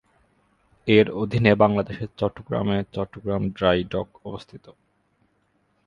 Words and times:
এর 0.87 1.07
অধীনে 1.13 1.51
বাংলাদেশের 1.55 2.09
চট্টগ্রামে 2.17 2.77
চট্টগ্রাম 2.93 3.43
ড্রাই 3.49 3.79
ডক 3.83 4.07
অবস্থিত। 4.25 4.65